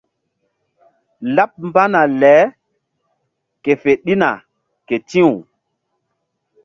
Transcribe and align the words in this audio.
Laɓ 1.35 1.51
mbana 1.67 2.01
le 2.21 2.33
ke 3.63 3.71
fe 3.81 3.91
ɗina 4.05 4.29
ke 4.87 4.95
ti̧w. 5.09 5.31